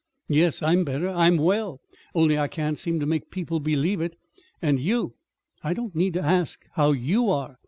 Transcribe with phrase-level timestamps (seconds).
[0.29, 1.07] "Yes, I'm better.
[1.11, 1.79] I'm well
[2.15, 4.17] only I can't seem to make people believe it.
[4.59, 5.13] And you
[5.63, 7.59] I don't need to ask how you are.